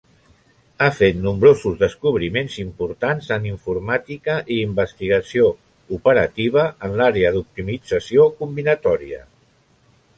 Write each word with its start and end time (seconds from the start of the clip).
Ha 0.83 0.85
fet 0.99 1.19
nombrosos 1.25 1.75
descobriments 1.81 2.55
importants 2.63 3.29
en 3.37 3.45
informàtica 3.51 4.37
i 4.55 4.57
investigació 4.69 5.47
operativa 6.01 6.63
en 6.89 6.97
l'àrea 7.03 7.33
d'optimització 7.39 8.31
combinatòria. 8.43 9.27